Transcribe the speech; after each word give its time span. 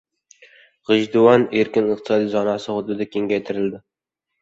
«G‘ijduvon» 0.91 1.45
erkin 1.65 1.91
iqtisodiy 1.99 2.35
zonasi 2.39 2.77
hududi 2.81 3.11
kengaytirildi 3.15 3.87